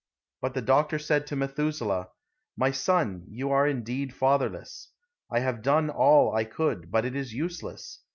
But 0.41 0.55
the 0.55 0.63
doctor 0.63 0.97
said 0.97 1.27
to 1.27 1.35
Methuselah: 1.35 2.09
"My 2.57 2.71
son, 2.71 3.25
you 3.29 3.51
are 3.51 3.67
indeed 3.67 4.15
fatherless. 4.15 4.89
I 5.29 5.41
have 5.41 5.61
done 5.61 5.91
all 5.91 6.33
I 6.33 6.43
could, 6.43 6.89
but 6.89 7.05
it 7.05 7.15
is 7.15 7.35
useless. 7.35 7.99